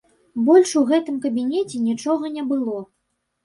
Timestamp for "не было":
2.41-2.77